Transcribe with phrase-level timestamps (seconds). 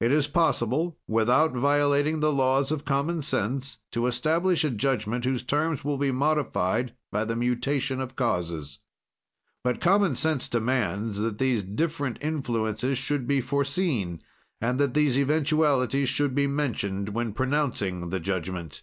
[0.00, 5.42] "It is possible, without violating the laws of common sense, to establish a judgment whose
[5.42, 8.78] terms will be modified by the mutation of causes.
[9.64, 14.22] "But common sense demands that these different influences should be foreseen,
[14.60, 18.82] and that these eventualities should be mentioned when pronouncing the judgment."